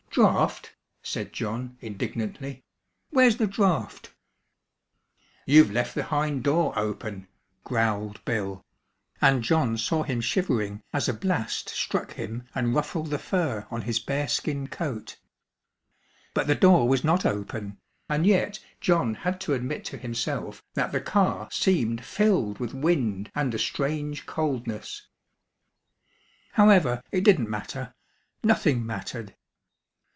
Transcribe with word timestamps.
"Draught!" 0.13 0.73
said 1.03 1.31
John, 1.31 1.77
indignantly, 1.79 2.65
"where's 3.11 3.37
the 3.37 3.47
draught?" 3.47 4.13
"You've 5.45 5.71
left 5.71 5.95
the 5.95 6.03
hind 6.03 6.43
door 6.43 6.77
open," 6.77 7.29
growled 7.63 8.19
Bill, 8.25 8.65
and 9.21 9.41
John 9.41 9.77
saw 9.77 10.03
him 10.03 10.19
shivering 10.19 10.83
as 10.91 11.07
a 11.07 11.13
blast 11.13 11.69
struck 11.69 12.11
him 12.15 12.43
and 12.53 12.75
ruffled 12.75 13.09
the 13.09 13.17
fur 13.19 13.65
on 13.71 13.83
his 13.83 13.99
bear 14.01 14.27
skin 14.27 14.67
coat. 14.67 15.15
But 16.33 16.47
the 16.47 16.55
door 16.55 16.89
was 16.89 17.05
not 17.05 17.25
open, 17.25 17.77
and 18.09 18.27
yet 18.27 18.59
John 18.81 19.15
had 19.15 19.39
to 19.39 19.53
admit 19.53 19.85
to 19.85 19.97
himself 19.97 20.61
that 20.73 20.91
the 20.91 20.99
car 20.99 21.47
seemed 21.53 22.03
filled 22.03 22.59
with 22.59 22.73
wind 22.73 23.31
and 23.33 23.55
a 23.55 23.57
strange 23.57 24.25
coldness. 24.25 25.07
However, 26.51 27.01
it 27.13 27.23
didn't 27.23 27.49
matter. 27.49 27.93
Nothing 28.43 28.85
mattered! 28.85 29.35